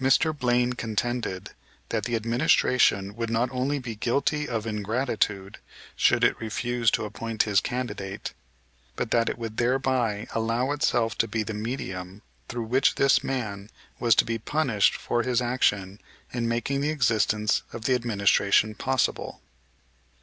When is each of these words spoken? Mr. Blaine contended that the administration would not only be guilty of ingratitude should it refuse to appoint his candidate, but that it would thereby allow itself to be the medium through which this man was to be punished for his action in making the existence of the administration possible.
Mr. 0.00 0.34
Blaine 0.34 0.72
contended 0.72 1.50
that 1.90 2.04
the 2.04 2.16
administration 2.16 3.14
would 3.14 3.28
not 3.28 3.50
only 3.52 3.78
be 3.78 3.94
guilty 3.94 4.48
of 4.48 4.66
ingratitude 4.66 5.58
should 5.94 6.24
it 6.24 6.40
refuse 6.40 6.90
to 6.90 7.04
appoint 7.04 7.42
his 7.42 7.60
candidate, 7.60 8.32
but 8.96 9.10
that 9.10 9.28
it 9.28 9.36
would 9.36 9.58
thereby 9.58 10.26
allow 10.34 10.70
itself 10.70 11.18
to 11.18 11.28
be 11.28 11.42
the 11.42 11.52
medium 11.52 12.22
through 12.48 12.64
which 12.64 12.94
this 12.94 13.22
man 13.22 13.68
was 14.00 14.14
to 14.14 14.24
be 14.24 14.38
punished 14.38 14.94
for 14.94 15.22
his 15.22 15.42
action 15.42 16.00
in 16.32 16.48
making 16.48 16.80
the 16.80 16.88
existence 16.88 17.62
of 17.70 17.84
the 17.84 17.94
administration 17.94 18.74
possible. 18.74 19.42